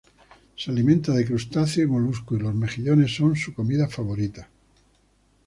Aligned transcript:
Se 0.57 0.71
alimenta 0.71 1.11
de 1.13 1.23
crustáceos 1.25 1.87
y 1.87 1.91
moluscos, 1.91 2.39
y 2.39 2.41
los 2.41 2.55
mejillones 2.55 3.15
son 3.15 3.35
su 3.35 3.53
comida 3.53 3.87
favorita. 3.87 4.49